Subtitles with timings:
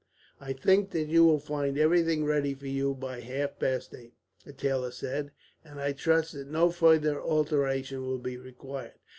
[0.39, 4.51] "I think that you will find everything ready for you by half past eight," the
[4.51, 5.29] tailor said,
[5.63, 8.93] "and I trust that no further alteration will be required.